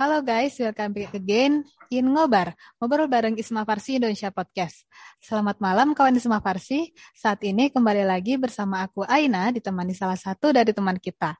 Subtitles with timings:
[0.00, 1.60] Halo guys, welcome back again
[1.92, 4.88] in Ngobar, ngobrol bareng Isma Farsi Indonesia Podcast.
[5.20, 10.56] Selamat malam kawan Isma Farsi, saat ini kembali lagi bersama aku Aina, ditemani salah satu
[10.56, 11.36] dari teman kita.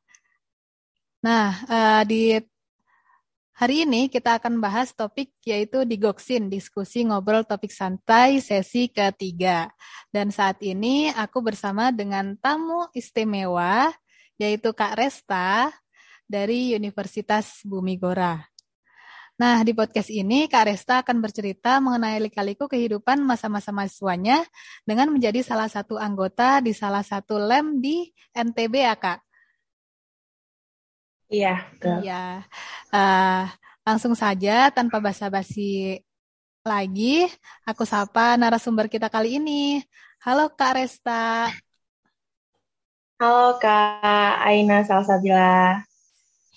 [1.25, 2.37] Nah, uh, di
[3.57, 9.73] hari ini kita akan bahas topik yaitu digoksin, diskusi ngobrol topik santai sesi ketiga.
[10.13, 13.89] Dan saat ini aku bersama dengan tamu istimewa,
[14.37, 15.73] yaitu Kak Resta,
[16.31, 18.50] dari Universitas Bumi Gora.
[19.41, 24.45] Nah, di podcast ini Kak Resta akan bercerita mengenai lika-liku kehidupan masa-masa mahasiswanya
[24.85, 28.05] dengan menjadi salah satu anggota di salah satu lem di
[28.37, 29.19] NTB ya, Kak?
[31.33, 31.57] Iya,
[32.05, 32.45] Iya.
[32.93, 33.49] Uh,
[33.81, 36.05] langsung saja tanpa basa-basi
[36.61, 37.25] lagi,
[37.65, 39.81] aku sapa narasumber kita kali ini.
[40.21, 41.49] Halo Kak Resta.
[43.17, 45.81] Halo Kak Aina Salsabila.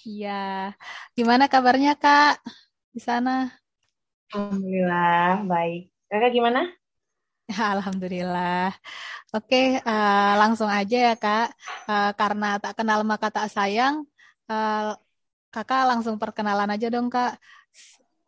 [0.04, 0.76] Iya.
[1.16, 2.44] Gimana kabarnya Kak?
[2.94, 3.50] Di sana?
[4.30, 5.90] Alhamdulillah, baik.
[6.10, 6.62] Kakak gimana?
[7.74, 8.70] Alhamdulillah.
[9.34, 11.58] Oke, uh, langsung aja ya Kak.
[11.90, 14.06] Uh, karena tak kenal maka tak sayang,
[14.46, 14.94] uh,
[15.50, 17.42] Kakak langsung perkenalan aja dong Kak.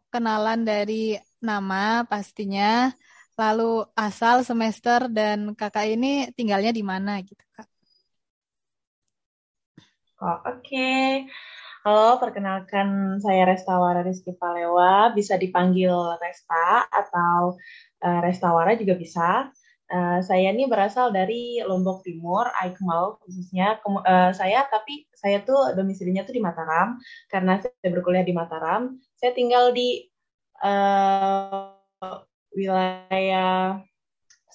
[0.10, 2.90] Kenalan dari nama pastinya,
[3.38, 7.70] lalu asal semester dan Kakak ini tinggalnya di mana gitu Kak.
[10.26, 10.58] Oh, Oke.
[10.74, 11.10] Okay.
[11.86, 17.62] Halo, perkenalkan saya Restawara Rizky Palewa, bisa dipanggil Resta atau
[18.02, 19.54] uh, Restawara juga bisa.
[19.86, 23.78] Uh, saya ini berasal dari Lombok Timur, Aikmal khususnya.
[23.86, 26.98] Kem uh, saya tapi saya tuh domisilinya tuh di Mataram
[27.30, 28.98] karena saya berkuliah di Mataram.
[29.14, 30.10] Saya tinggal di
[30.66, 31.70] uh,
[32.50, 33.78] wilayah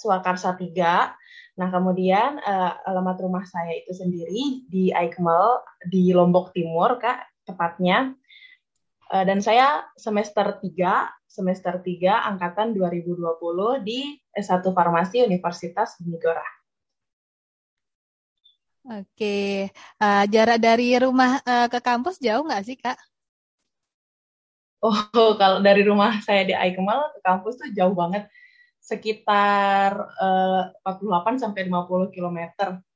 [0.00, 1.20] Swakarsa 3
[1.60, 8.16] Nah, kemudian uh, alamat rumah saya itu sendiri di Aikmal di Lombok Timur, Kak, tepatnya.
[9.12, 10.72] Uh, dan saya semester 3,
[11.28, 16.48] semester 3 angkatan 2020 di S1 Farmasi Universitas Unigora.
[18.80, 19.68] Oke,
[20.00, 22.96] uh, jarak dari rumah uh, ke kampus jauh nggak sih, Kak?
[24.80, 24.96] Oh,
[25.40, 28.24] kalau dari rumah saya di Aikmal ke kampus tuh jauh banget
[28.80, 32.38] sekitar uh, eh, 48 sampai 50 km.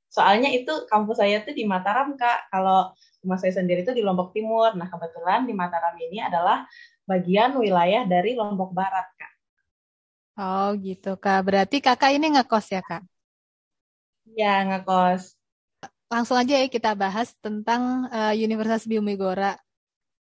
[0.09, 2.51] Soalnya itu kampus saya tuh di Mataram, Kak.
[2.51, 4.73] Kalau rumah saya sendiri itu di Lombok Timur.
[4.75, 6.65] Nah, kebetulan di Mataram ini adalah
[7.05, 9.33] bagian wilayah dari Lombok Barat, Kak.
[10.35, 11.47] Oh, gitu, Kak.
[11.47, 13.03] Berarti Kakak ini ngekos ya, Kak?
[14.35, 15.37] Ya, ngekos.
[16.11, 19.59] Langsung aja ya kita bahas tentang uh, Universitas Biumigora.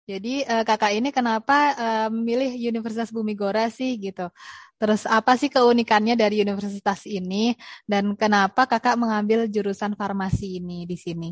[0.06, 4.30] Jadi uh, kakak ini kenapa uh, memilih Universitas Bumigora sih gitu?
[4.76, 7.56] Terus apa sih keunikannya dari universitas ini
[7.88, 11.30] dan kenapa kakak mengambil jurusan farmasi ini di sini?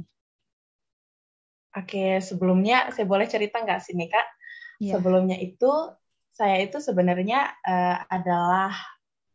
[1.75, 4.27] Oke, sebelumnya saya boleh cerita nggak sini kak?
[4.81, 4.97] Ya.
[4.97, 5.71] Sebelumnya itu
[6.35, 8.73] saya itu sebenarnya uh, adalah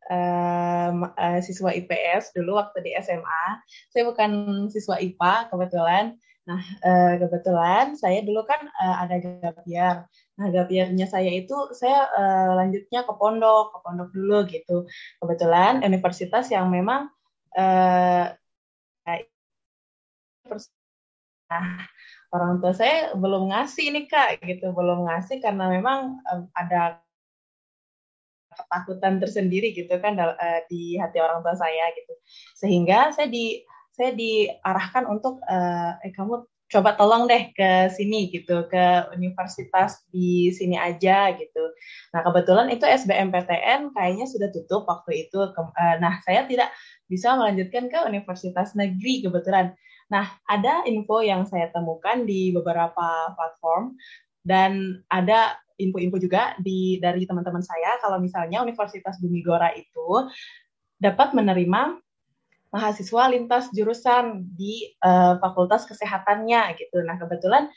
[0.09, 3.45] um, uh, siswa IPS dulu waktu di SMA.
[3.93, 4.31] Saya bukan
[4.73, 6.17] siswa IPA kebetulan.
[6.49, 10.09] Nah, uh, kebetulan saya dulu kan uh, ada gap year.
[10.41, 14.89] Nah, gap year-nya saya itu saya uh, lanjutnya ke pondok, ke pondok dulu gitu.
[15.21, 17.13] Kebetulan universitas yang memang
[21.49, 21.69] nah,
[22.33, 26.17] orang tua saya belum ngasih ini Kak gitu, belum ngasih karena memang
[26.57, 26.97] ada
[28.49, 30.17] ketakutan tersendiri gitu kan
[30.65, 32.13] di hati orang tua saya gitu.
[32.57, 33.61] Sehingga saya di
[33.99, 40.53] saya diarahkan untuk uh, eh kamu coba tolong deh ke sini gitu, ke universitas di
[40.53, 41.63] sini aja gitu.
[42.13, 45.49] Nah kebetulan itu SBMPTN kayaknya sudah tutup waktu itu.
[45.49, 46.69] Eh, nah saya tidak
[47.09, 49.73] bisa melanjutkan ke universitas negeri kebetulan.
[50.13, 53.97] Nah ada info yang saya temukan di beberapa platform
[54.45, 60.29] dan ada info-info juga di dari teman-teman saya kalau misalnya Universitas Bumi Gora itu
[61.01, 61.97] dapat menerima
[62.69, 67.01] mahasiswa lintas jurusan di uh, fakultas kesehatannya gitu.
[67.01, 67.69] Nah, kebetulan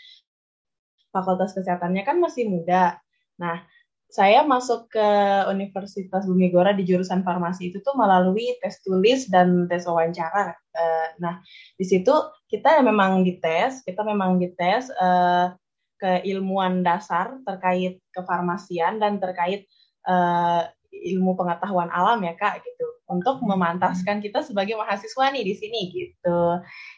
[1.13, 3.01] fakultas kesehatannya kan masih muda.
[3.41, 3.65] Nah,
[4.13, 5.09] saya masuk ke
[5.49, 10.53] Universitas Bumi Gora di jurusan farmasi itu tuh melalui tes tulis dan tes wawancara.
[10.77, 11.41] Uh, nah,
[11.81, 12.13] di situ
[12.53, 15.57] kita memang dites, kita memang dites uh,
[15.97, 19.65] keilmuan dasar terkait kefarmasian dan terkait
[20.05, 25.81] uh, ilmu pengetahuan alam ya kak gitu untuk memantaskan kita sebagai mahasiswa nih di sini
[25.91, 26.41] gitu.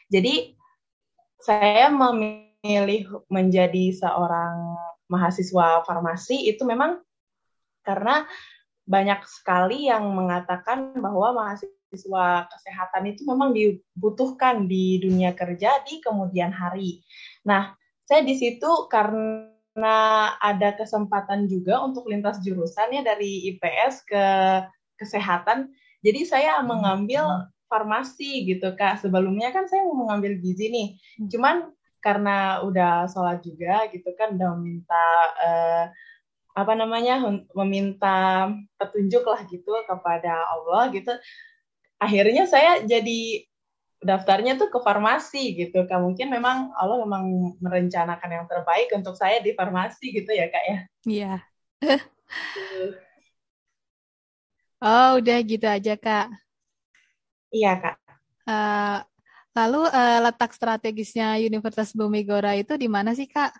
[0.09, 0.55] Jadi
[1.41, 7.01] saya memilih menjadi seorang mahasiswa farmasi itu memang
[7.85, 8.25] karena
[8.85, 16.53] banyak sekali yang mengatakan bahwa mahasiswa kesehatan itu memang dibutuhkan di dunia kerja di kemudian
[16.53, 17.01] hari.
[17.45, 17.73] Nah,
[18.05, 24.25] saya di situ karena ada kesempatan juga untuk lintas jurusan ya dari IPS ke
[25.01, 25.73] kesehatan.
[26.05, 26.69] Jadi saya hmm.
[26.69, 29.01] mengambil farmasi gitu kak.
[29.01, 30.87] Sebelumnya kan saya mau mengambil gizi nih.
[31.17, 31.29] Hmm.
[31.33, 31.55] Cuman
[32.05, 35.05] karena udah sholat juga gitu kan udah meminta
[35.41, 35.85] uh,
[36.55, 37.17] apa namanya
[37.57, 38.47] meminta
[38.77, 41.09] petunjuk lah gitu kepada Allah gitu
[41.97, 43.43] akhirnya saya jadi
[44.05, 49.41] daftarnya tuh ke farmasi gitu kak mungkin memang Allah memang merencanakan yang terbaik untuk saya
[49.41, 50.79] di farmasi gitu ya kak ya
[51.09, 51.33] iya
[54.81, 56.27] oh udah gitu aja kak.
[57.53, 57.95] Iya kak.
[58.45, 58.99] Uh,
[59.55, 63.55] lalu uh, letak strategisnya Universitas Bumigora itu di mana sih kak?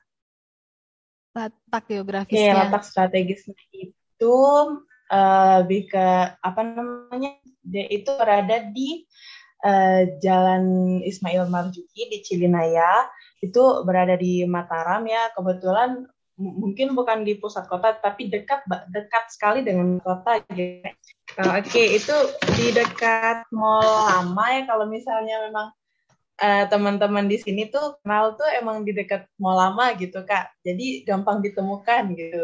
[1.35, 2.55] Letak geografisnya.
[2.55, 4.37] Oke, letak strategisnya itu
[5.11, 6.07] uh, lebih ke
[6.39, 9.03] apa namanya dia itu berada di
[9.65, 13.07] uh, Jalan Ismail Marzuki di Cilinaya.
[13.43, 15.29] Itu berada di Mataram ya.
[15.35, 20.83] Kebetulan mungkin bukan di pusat kota tapi dekat dekat sekali dengan kota gitu.
[21.39, 22.15] Oke okay, itu
[22.59, 25.67] di dekat Mall Lama ya kalau misalnya memang
[26.43, 31.07] uh, teman-teman di sini tuh kenal tuh emang di dekat Mall Lama gitu kak jadi
[31.07, 32.43] gampang ditemukan gitu.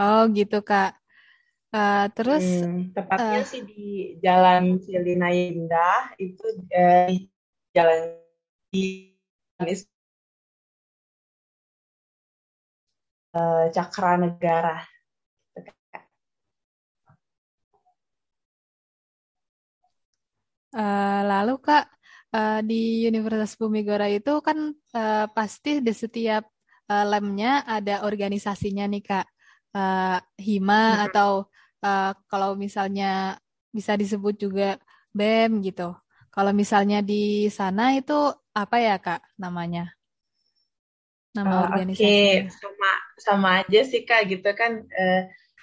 [0.00, 0.96] Oh gitu kak.
[1.72, 7.32] Uh, terus hmm, tepatnya uh, sih di Jalan Cilina Indah itu uh, di
[7.72, 8.20] jalan
[8.68, 9.16] di
[13.34, 14.76] uh, Cakra Negara.
[20.72, 21.84] Uh, lalu kak
[22.32, 26.48] uh, di Universitas Bumigora itu kan uh, pasti di setiap
[26.88, 29.26] uh, lemnya ada organisasinya nih kak,
[29.76, 31.04] uh, hima hmm.
[31.12, 31.44] atau
[31.84, 33.36] uh, kalau misalnya
[33.68, 34.80] bisa disebut juga
[35.12, 35.92] BEM gitu.
[36.32, 38.16] Kalau misalnya di sana itu
[38.56, 39.92] apa ya Kak namanya?
[41.36, 42.00] Nama uh, organisasi.
[42.00, 43.01] Oke, okay.
[43.22, 45.22] Sama aja sih Kak gitu kan uh,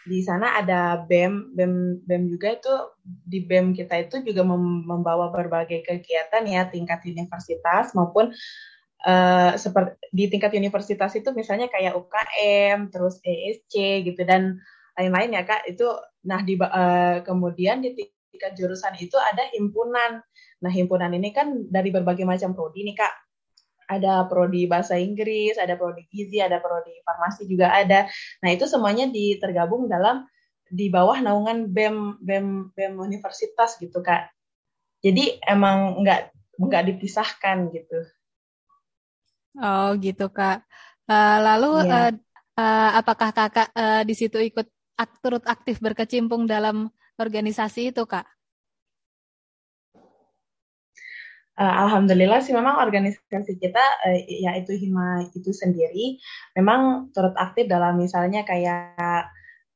[0.09, 1.73] di sana ada BEM, BEM
[2.07, 2.73] BEM juga itu
[3.03, 8.33] di BEM kita itu juga membawa berbagai kegiatan ya tingkat universitas maupun
[9.05, 14.57] uh, seperti di tingkat universitas itu misalnya kayak UKM, terus ESC gitu dan
[14.97, 15.87] lain-lain ya kak itu
[16.27, 17.95] nah di uh, kemudian di
[18.33, 20.23] tingkat jurusan itu ada himpunan.
[20.59, 23.13] Nah himpunan ini kan dari berbagai macam prodi nih kak
[23.89, 28.05] ada prodi bahasa Inggris ada prodi gizi ada prodi farmasi juga ada
[28.39, 30.29] nah itu semuanya ditergabung dalam
[30.69, 34.29] di bawah naungan bem bem bem universitas gitu kak
[35.01, 36.29] jadi emang nggak
[36.61, 37.99] nggak dipisahkan gitu
[39.57, 40.61] oh gitu kak
[41.09, 41.89] uh, lalu yeah.
[41.89, 41.97] Iya.
[41.97, 42.11] uh,
[42.61, 44.69] uh, apakah kakak uh, di situ ikut
[45.23, 48.27] turut aktif berkecimpung dalam organisasi itu, Kak?
[51.59, 56.15] Uh, Alhamdulillah sih memang organisasi kita uh, yaitu Hima itu sendiri
[56.55, 59.27] memang turut aktif dalam misalnya kayak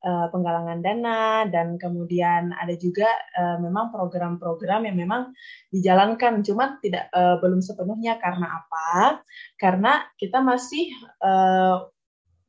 [0.03, 3.07] uh, penggalangan dana dan kemudian ada juga
[3.39, 5.35] uh, memang program-program yang memang
[5.71, 9.24] dijalankan cuma tidak uh, belum sepenuhnya karena apa?
[9.59, 10.91] Karena kita masih
[11.24, 11.88] uh,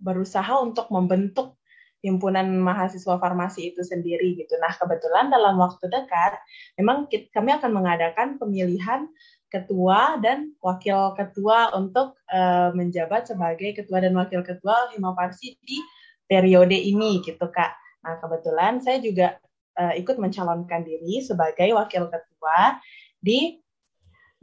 [0.02, 1.56] berusaha untuk membentuk
[2.04, 4.52] himpunan mahasiswa farmasi itu sendiri gitu.
[4.60, 6.36] Nah, kebetulan dalam waktu dekat
[6.76, 9.08] memang kita, kami akan mengadakan pemilihan
[9.48, 15.80] ketua dan wakil ketua untuk uh, menjabat sebagai ketua dan wakil ketua Himaparsi di
[16.28, 17.72] periode ini gitu, Kak.
[18.04, 19.40] Nah, kebetulan saya juga
[19.80, 22.76] uh, ikut mencalonkan diri sebagai wakil ketua
[23.16, 23.56] di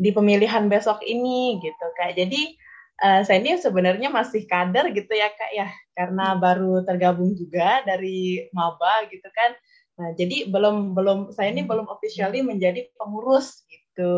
[0.01, 2.17] di pemilihan besok ini gitu, Kak.
[2.17, 2.57] Jadi
[3.01, 5.67] uh, saya ini sebenarnya masih kader gitu ya kak ya
[5.97, 9.51] karena baru tergabung juga dari maba gitu kan
[9.99, 14.13] nah jadi belum belum saya ini belum officially menjadi pengurus gitu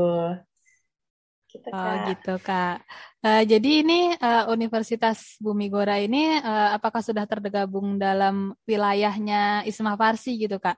[1.53, 1.77] gitu kak.
[1.77, 2.77] Oh gitu kak.
[3.21, 9.93] Uh, jadi ini uh, Universitas Bumi Gora ini uh, apakah sudah tergabung dalam wilayahnya Isma
[9.93, 10.75] Farsi gitu kak?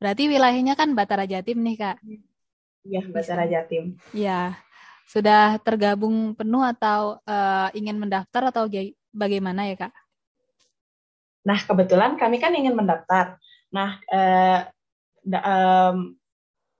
[0.00, 1.96] Berarti wilayahnya kan Batara Jatim nih kak?
[2.88, 4.00] Iya Batara Jatim.
[4.16, 4.56] Iya
[5.04, 8.64] sudah tergabung penuh atau uh, ingin mendaftar atau
[9.12, 9.94] bagaimana ya kak?
[11.44, 13.36] Nah kebetulan kami kan ingin mendaftar.
[13.70, 14.64] Nah uh,
[15.24, 16.16] da, um,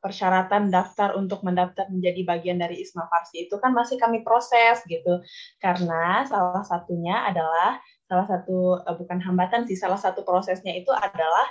[0.04, 5.24] persyaratan daftar untuk mendaftar menjadi bagian dari Isma Farsi itu kan masih kami proses gitu
[5.56, 11.46] karena salah satunya adalah salah satu uh, bukan hambatan sih salah satu prosesnya itu adalah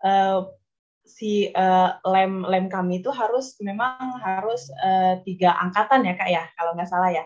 [0.00, 0.48] uh,
[1.08, 6.44] si uh, lem lem kami itu harus memang harus uh, tiga angkatan ya kak ya
[6.54, 7.24] kalau nggak salah ya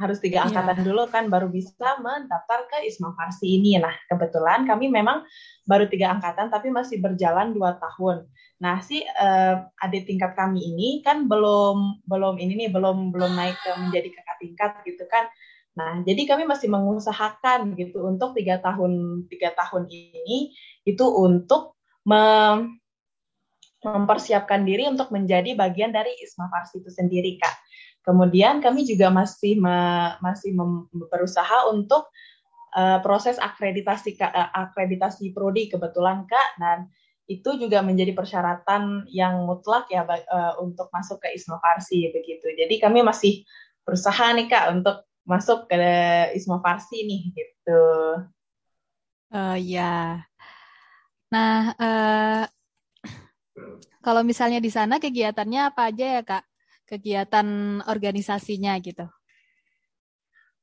[0.00, 0.44] harus tiga iya.
[0.48, 0.86] angkatan yeah.
[0.90, 5.22] dulu kan baru bisa mendaftar ke Isma Farsi ini nah kebetulan kami memang
[5.68, 8.26] baru tiga angkatan tapi masih berjalan dua tahun
[8.58, 13.56] nah si uh, adik tingkat kami ini kan belum belum ini nih belum belum naik
[13.60, 15.30] ke menjadi kakak tingkat gitu kan
[15.70, 20.50] Nah, jadi kami masih mengusahakan gitu untuk tiga tahun tiga tahun ini
[20.82, 22.79] itu untuk mem
[23.80, 27.54] mempersiapkan diri untuk menjadi bagian dari Isma Farsi itu sendiri, Kak.
[28.00, 29.76] Kemudian kami juga masih me,
[30.24, 32.08] masih mem, berusaha untuk
[32.76, 36.78] uh, proses akreditasi uh, akreditasi prodi kebetulan Kak dan
[37.30, 42.50] itu juga menjadi persyaratan yang mutlak ya uh, untuk masuk ke Isma Farsi begitu.
[42.56, 43.46] Jadi kami masih
[43.86, 45.78] berusaha nih Kak untuk masuk ke
[46.34, 47.84] Isma Farsi nih gitu.
[49.30, 50.26] Oh ya.
[51.30, 52.42] Nah, uh,
[54.00, 56.44] kalau misalnya di sana kegiatannya apa aja ya Kak?
[56.88, 57.46] Kegiatan
[57.86, 59.06] organisasinya gitu.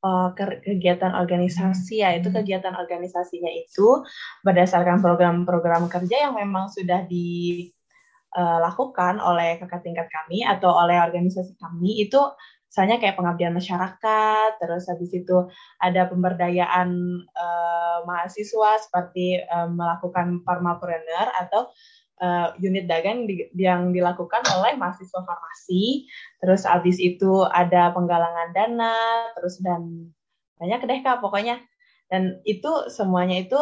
[0.06, 4.06] Oh, kegiatan organisasi ya, itu kegiatan organisasinya itu
[4.46, 12.06] berdasarkan program-program kerja yang memang sudah dilakukan oleh kakak tingkat kami atau oleh organisasi kami
[12.06, 12.22] itu
[12.70, 15.50] misalnya kayak pengabdian masyarakat, terus habis itu
[15.82, 16.94] ada pemberdayaan
[17.34, 21.74] uh, mahasiswa seperti uh, melakukan farmapreneur atau
[22.22, 26.06] uh, unit dagang di, yang dilakukan oleh mahasiswa farmasi,
[26.42, 28.96] terus habis itu ada penggalangan dana,
[29.38, 30.12] terus dan
[30.58, 31.62] banyak deh kak pokoknya.
[32.08, 33.60] Dan itu semuanya itu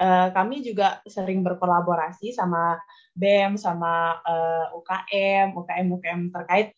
[0.00, 2.78] uh, kami juga sering berkolaborasi sama
[3.16, 6.76] BEM, sama uh, UKM, UKM UKM terkait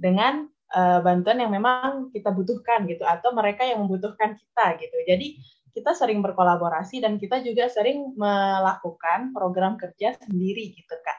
[0.00, 4.96] dengan uh, bantuan yang memang kita butuhkan gitu atau mereka yang membutuhkan kita gitu.
[5.04, 5.36] Jadi
[5.70, 11.18] kita sering berkolaborasi dan kita juga sering melakukan program kerja sendiri gitu kak.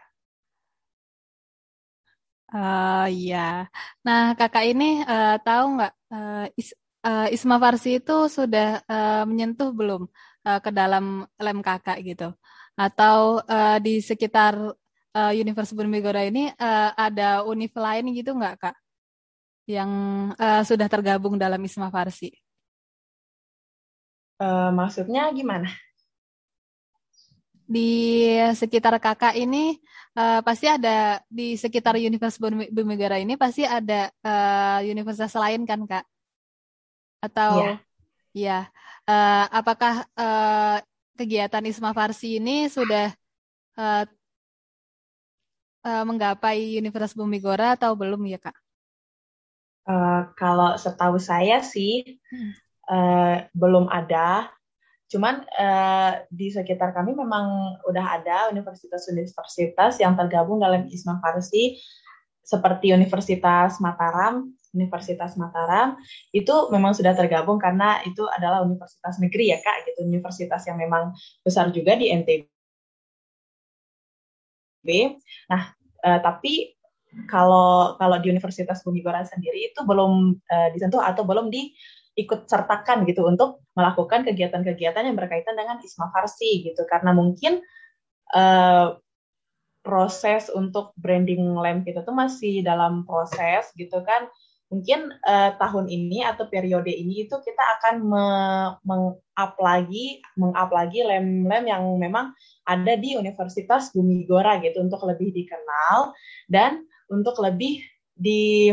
[2.52, 3.72] Uh, iya.
[4.04, 6.76] Nah kakak ini uh, tahu nggak uh, is,
[7.08, 10.04] uh, Isma Farsi itu sudah uh, menyentuh belum
[10.44, 12.36] uh, ke dalam lem kakak gitu?
[12.76, 14.56] Atau uh, di sekitar
[15.16, 18.76] uh, Universitas Bumi ini uh, ada univ lain gitu nggak kak?
[19.70, 19.92] yang
[20.36, 22.51] uh, sudah tergabung dalam Isma Farsi?
[24.42, 25.70] Uh, maksudnya gimana?
[27.70, 29.78] Di sekitar kakak ini
[30.18, 32.42] uh, pasti ada di sekitar Universitas
[32.74, 36.06] Bumegara ini pasti ada uh, universitas lain kan kak?
[37.22, 37.78] Atau
[38.34, 38.66] ya,
[39.06, 40.82] uh, apakah uh,
[41.14, 43.14] kegiatan Isma Farsi ini sudah
[43.78, 44.10] uh,
[45.86, 48.58] uh, menggapai Universitas Bumigora atau belum ya kak?
[49.86, 52.18] Uh, kalau setahu saya sih
[52.92, 54.52] uh, belum ada.
[55.12, 61.80] Cuman uh, di sekitar kami memang udah ada universitas-universitas yang tergabung dalam Isma Farsi
[62.42, 66.00] seperti Universitas Mataram, Universitas Mataram
[66.32, 71.12] itu memang sudah tergabung karena itu adalah universitas negeri ya kak, gitu universitas yang memang
[71.44, 72.48] besar juga di NTB.
[75.52, 75.76] Nah,
[76.08, 76.76] uh, tapi
[77.28, 81.52] kalau kalau di Universitas Bumi Barat sendiri itu belum uh, disentuh atau belum
[82.16, 86.84] diikut sertakan gitu untuk melakukan kegiatan-kegiatan yang berkaitan dengan Isma Farsi gitu.
[86.84, 87.64] Karena mungkin
[88.36, 89.00] uh,
[89.82, 94.28] proses untuk branding lamp kita tuh masih dalam proses gitu kan.
[94.72, 98.26] Mungkin uh, tahun ini atau periode ini itu kita akan me
[98.88, 102.32] meng-up lagi meng-up lagi lem-lem yang memang
[102.64, 106.16] ada di Universitas Bumi Gora gitu untuk lebih dikenal
[106.48, 107.84] dan untuk lebih
[108.16, 108.72] di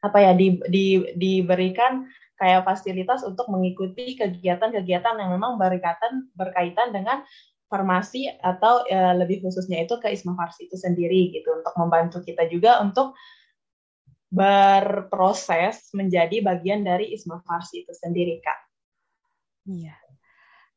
[0.00, 2.08] apa ya di, di, diberikan
[2.40, 7.20] kayak fasilitas untuk mengikuti kegiatan-kegiatan yang memang berkaitan berkaitan dengan
[7.70, 12.48] farmasi atau ya, lebih khususnya itu ke Isma Farsi itu sendiri gitu untuk membantu kita
[12.50, 13.14] juga untuk
[14.32, 18.58] berproses menjadi bagian dari Isma Farsi itu sendiri kak.
[19.70, 19.94] Iya.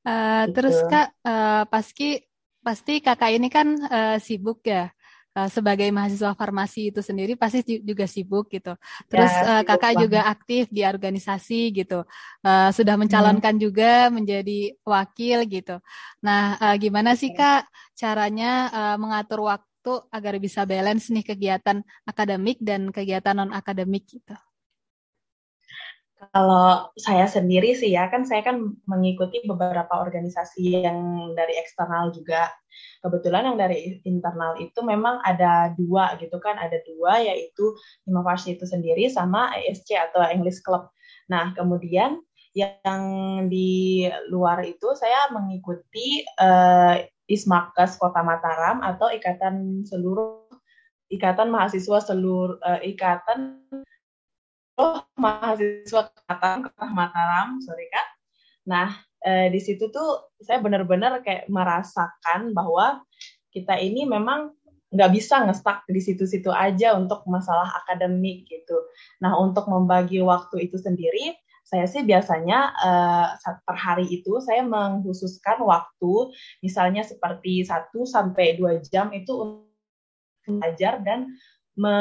[0.04, 0.54] Uh, gitu.
[0.60, 2.22] Terus kak uh, pasti
[2.62, 4.92] pasti kakak ini kan uh, sibuk ya
[5.38, 8.78] uh, sebagai mahasiswa farmasi itu sendiri pasti juga sibuk gitu.
[9.10, 10.04] Terus ya, uh, kakak banget.
[10.06, 12.06] juga aktif di organisasi gitu.
[12.46, 13.64] Uh, sudah mencalonkan hmm.
[13.64, 15.76] juga menjadi wakil gitu.
[16.22, 22.62] Nah, uh, gimana sih kak caranya uh, mengatur waktu agar bisa balance nih kegiatan akademik
[22.64, 24.38] dan kegiatan non akademik gitu?
[26.32, 32.48] Kalau saya sendiri sih ya, kan saya kan mengikuti beberapa organisasi yang dari eksternal juga.
[33.04, 37.76] Kebetulan yang dari internal itu memang ada dua gitu kan, ada dua yaitu
[38.08, 40.88] inovasi itu sendiri sama ESC atau English Club.
[41.28, 43.04] Nah, kemudian yang
[43.50, 50.46] di luar itu saya mengikuti uh, Ismakas Kota Mataram atau Ikatan Seluruh
[51.10, 53.66] Ikatan Mahasiswa Seluruh uh, Ikatan
[54.80, 58.08] oh mahasiswa Mataram, Mataram, sorry kak.
[58.70, 58.90] Nah
[59.24, 63.02] eh, di situ tuh saya benar-benar kayak merasakan bahwa
[63.54, 64.52] kita ini memang
[64.94, 68.78] nggak bisa ngestak di situ-situ aja untuk masalah akademik gitu.
[69.22, 71.34] Nah untuk membagi waktu itu sendiri,
[71.66, 73.28] saya sih biasanya uh,
[73.66, 76.30] per hari itu saya mengkhususkan waktu
[76.62, 79.74] misalnya seperti 1 sampai 2 jam itu untuk
[80.44, 81.32] belajar dan
[81.74, 81.98] me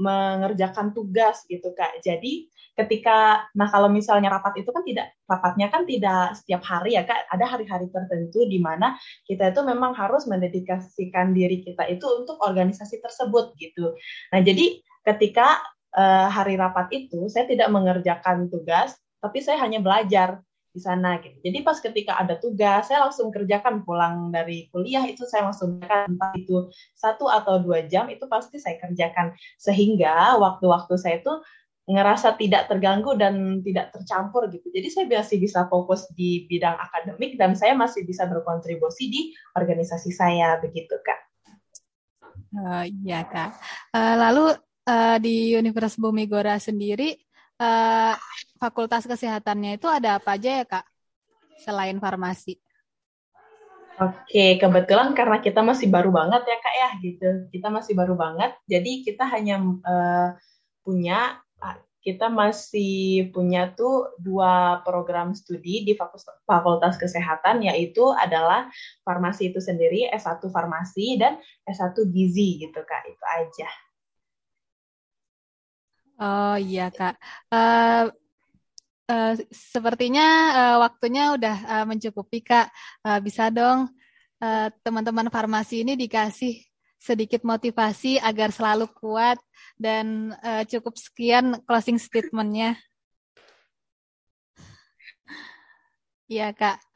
[0.00, 2.00] mengerjakan tugas gitu Kak.
[2.00, 7.04] Jadi ketika nah kalau misalnya rapat itu kan tidak rapatnya kan tidak setiap hari ya
[7.04, 8.96] Kak, ada hari-hari tertentu di mana
[9.28, 13.92] kita itu memang harus mendedikasikan diri kita itu untuk organisasi tersebut gitu.
[14.32, 15.60] Nah, jadi ketika
[15.96, 21.34] uh, hari rapat itu saya tidak mengerjakan tugas, tapi saya hanya belajar di sana gitu.
[21.42, 26.14] Jadi pas ketika ada tugas, saya langsung kerjakan pulang dari kuliah itu saya langsung kerjakan
[26.14, 31.34] entah itu satu atau dua jam itu pasti saya kerjakan sehingga waktu-waktu saya itu
[31.90, 34.70] ngerasa tidak terganggu dan tidak tercampur gitu.
[34.70, 39.22] Jadi saya masih bisa fokus di bidang akademik dan saya masih bisa berkontribusi di
[39.58, 41.20] organisasi saya begitu kak.
[42.54, 43.58] Uh, iya kak.
[43.90, 44.44] Uh, lalu
[44.86, 47.18] uh, di Universitas Bumi Gora sendiri
[47.60, 48.14] uh,
[48.56, 50.86] fakultas kesehatannya itu ada apa aja ya kak
[51.60, 52.56] selain farmasi?
[54.00, 57.28] Oke, kebetulan karena kita masih baru banget ya kak ya gitu.
[57.52, 60.32] Kita masih baru banget, jadi kita hanya uh,
[60.80, 61.36] punya
[62.00, 65.92] kita masih punya tuh dua program studi di
[66.48, 68.72] Fakultas Kesehatan yaitu adalah
[69.04, 71.36] farmasi itu sendiri S1 farmasi dan
[71.68, 73.04] S1 gizi gitu Kak.
[73.04, 73.68] Itu aja.
[76.20, 77.16] Oh iya Kak.
[77.48, 78.12] Uh,
[79.08, 82.68] uh, sepertinya uh, waktunya udah uh, mencukupi Kak.
[83.00, 83.88] Uh, bisa dong
[84.84, 86.60] teman-teman uh, farmasi ini dikasih
[87.00, 89.40] sedikit motivasi agar selalu kuat
[89.80, 92.76] dan uh, cukup sekian closing statementnya.
[96.28, 96.89] Iya Kak.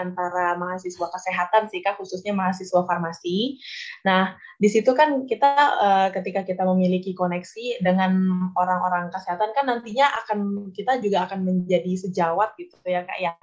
[0.00, 3.60] Antara mahasiswa kesehatan sih kak khususnya mahasiswa farmasi.
[4.08, 8.16] Nah di situ kan kita uh, ketika kita memiliki koneksi dengan
[8.56, 13.36] orang-orang kesehatan kan nantinya akan kita juga akan menjadi sejawat gitu ya kak ya.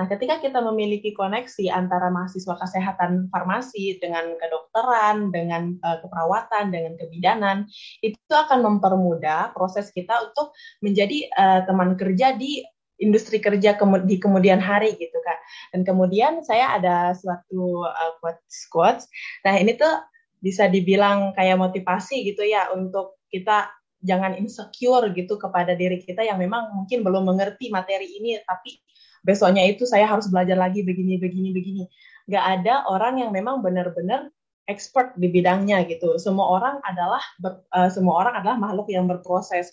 [0.00, 6.96] Nah ketika kita memiliki koneksi antara mahasiswa kesehatan farmasi dengan kedokteran, dengan uh, keperawatan, dengan
[6.96, 7.68] kebidanan
[8.00, 12.64] itu akan mempermudah proses kita untuk menjadi uh, teman kerja di
[12.98, 15.38] industri kerja di kemudian hari gitu kan.
[15.74, 19.04] Dan kemudian saya ada suatu uh, quotes quotes.
[19.46, 19.90] Nah ini tuh
[20.38, 26.38] bisa dibilang kayak motivasi gitu ya untuk kita jangan insecure gitu kepada diri kita yang
[26.38, 28.78] memang mungkin belum mengerti materi ini tapi
[29.26, 31.84] besoknya itu saya harus belajar lagi begini begini begini.
[32.30, 34.30] Gak ada orang yang memang benar-benar
[34.68, 36.20] expert di bidangnya gitu.
[36.20, 39.72] Semua orang adalah ber, uh, semua orang adalah makhluk yang berproses.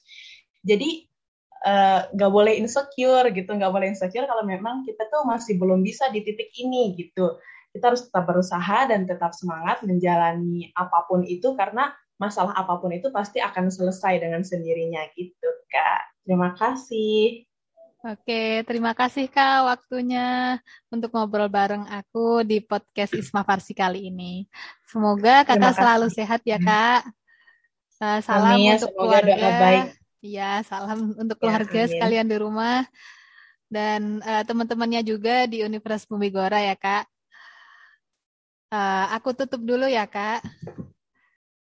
[0.66, 1.06] Jadi
[2.13, 6.13] nggak uh, boleh insecure gitu nggak boleh insecure kalau memang kita tuh masih belum bisa
[6.13, 7.41] di titik ini gitu
[7.73, 11.89] kita harus tetap berusaha dan tetap semangat menjalani apa pun itu karena
[12.21, 17.43] masalah apa pun itu pasti akan selesai dengan sendirinya gitu kak terima kasih
[18.06, 20.62] Oke, terima kasih Kak waktunya
[20.93, 24.45] untuk ngobrol bareng aku di podcast Isma Farsi kali ini.
[24.86, 27.01] Semoga Kakak selalu sehat ya Kak.
[27.97, 29.34] Uh, salam Amin, untuk keluarga.
[29.34, 32.82] Doa baik Iya, salam untuk ya, keluarga ya, sekalian di rumah
[33.70, 37.06] dan uh, teman-temannya juga di Universitas Bumi Gora ya kak.
[38.74, 40.42] Uh, aku tutup dulu ya kak.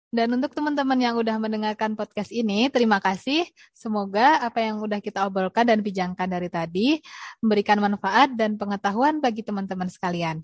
[0.10, 3.46] Dan untuk teman-teman yang udah mendengarkan podcast ini, terima kasih.
[3.78, 6.98] Semoga apa yang udah kita obrolkan dan bijangkan dari tadi
[7.46, 10.42] memberikan manfaat dan pengetahuan bagi teman-teman sekalian.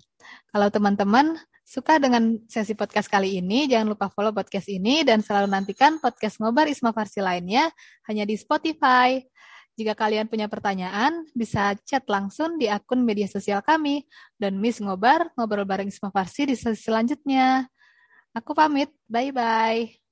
[0.54, 1.34] Kalau teman-teman
[1.66, 6.38] suka dengan sesi podcast kali ini, jangan lupa follow podcast ini dan selalu nantikan podcast
[6.38, 7.66] Ngobar Isma Farsi lainnya
[8.06, 9.18] hanya di Spotify.
[9.76, 14.06] Jika kalian punya pertanyaan, bisa chat langsung di akun media sosial kami.
[14.38, 17.66] Dan Miss Ngobar, ngobrol bareng Isma Farsi di sesi selanjutnya.
[18.32, 18.88] Aku pamit.
[19.10, 20.05] Bye-bye.